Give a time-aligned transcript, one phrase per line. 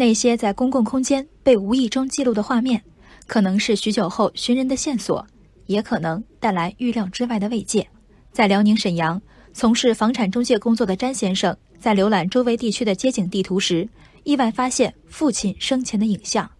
[0.00, 2.82] 那些在公共空间被无意中记录的画面，
[3.26, 5.26] 可能是许久后寻人的线索，
[5.66, 7.86] 也可能带来预料之外的慰藉。
[8.32, 9.20] 在辽宁沈阳
[9.52, 13.86] 从事房产中介工作的詹先生，在浏览周围地区的街景地图时，
[14.24, 16.50] 意外发现父亲生前的影像。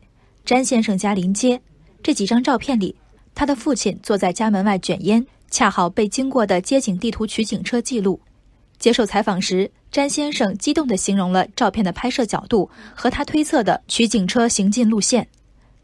[0.45, 1.59] 詹先生家临街，
[2.03, 2.95] 这几张照片里，
[3.35, 8.21] 他的父亲坐在家门外卷烟，恰好被经过的街景地图取景车记录。
[8.81, 15.29] 接受采访时，詹先生激动地形容了照片的拍摄角度和他推测的取景车行进路线。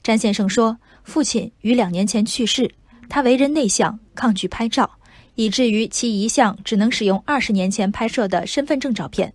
[0.02, 2.68] 詹先生说，父亲于两年前去世，
[3.08, 4.90] 他为人内向，抗拒拍照。
[5.34, 9.30] 以至于其遗像只能使用二十年前拍摄的身份证照片。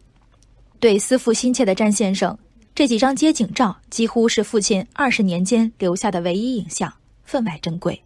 [0.79, 2.35] 对思父心切的詹先生，
[2.73, 6.91] 这几张街景照几乎是父亲二十年间留下的唯一影像，
[7.23, 8.01] 分外珍贵。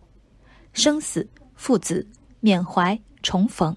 [0.73, 1.25] 生死、
[1.55, 2.05] 父子、
[2.41, 3.73] 缅怀、重逢，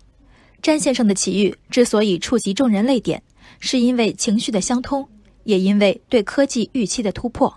[0.61, 3.23] 詹先生的奇遇之所以触及众人泪点，
[3.61, 5.09] 是因为情绪的相通，
[5.45, 7.55] 也因为对科技预期的突破。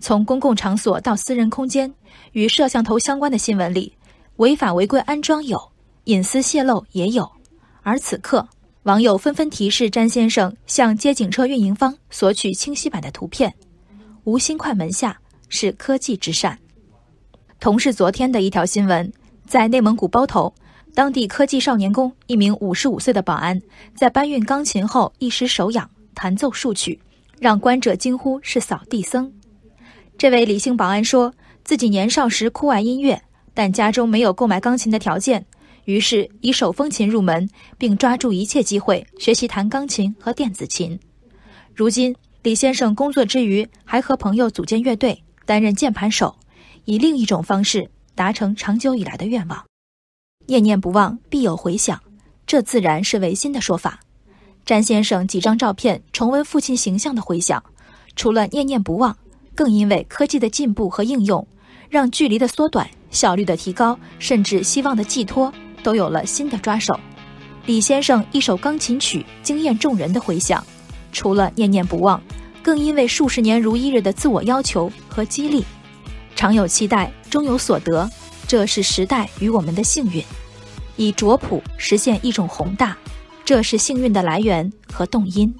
[0.00, 1.92] 从公共场所到私人空间，
[2.32, 3.92] 与摄像头相关的新闻里，
[4.36, 5.60] 违法违规安装有。
[6.06, 7.30] 隐私泄露也有，
[7.82, 8.48] 而此刻
[8.82, 13.54] 网友纷纷提示詹先生向接警车运营方索取清晰版的图片。
[14.24, 15.16] 无心快门下
[15.48, 16.58] 是科技之善。
[17.60, 19.12] 同是昨天的一条新闻，
[19.46, 20.52] 在内蒙古包头，
[20.94, 23.60] 当地科技少年宫一名五十五岁的保安
[23.94, 27.00] 在搬运钢琴后一时手痒，弹奏数曲，
[27.40, 29.32] 让观者惊呼是扫地僧。
[30.18, 31.32] 这位李姓保安说
[31.64, 33.22] 自己年少时酷爱音乐，
[33.54, 35.44] 但家中没有购买钢琴的条件。
[35.84, 40.96] 于是以手风琴入门，并抓住一切机会学习弹钢琴和电子琴。
[41.74, 46.36] 如今，李先生工作之余还和朋友组建乐队，担任键盘手，
[46.84, 49.64] 以另一种方式达成长久以来的愿望。
[50.52, 52.02] 念念不忘，必有回响，
[52.46, 54.00] 这自然是违心的说法。
[54.66, 57.64] 詹先生几张照片重温父亲形象的回响，
[58.16, 59.16] 除了念念不忘，
[59.54, 61.48] 更因为科技的进步和应用，
[61.88, 65.50] 让距离的缩短、效率的提高，甚至希望的寄托。
[65.82, 67.00] 都有了新的抓手，
[67.64, 70.62] 李先生一首钢琴曲惊艳众人的回响，
[71.12, 72.22] 除了念念不忘，
[72.62, 75.64] 更因为数十年如一日的自我要求和激励，
[76.36, 78.08] 常有期待，终有所得，
[78.52, 80.22] 这是时代与我们的幸运，
[80.96, 82.94] 以拙朴实现一种宏大，
[83.46, 85.50] 这是幸运的来源和动因。